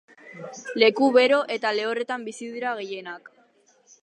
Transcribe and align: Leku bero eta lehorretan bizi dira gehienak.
Leku 0.83 1.09
bero 1.17 1.39
eta 1.57 1.75
lehorretan 1.81 2.27
bizi 2.31 2.51
dira 2.57 2.73
gehienak. 2.81 3.35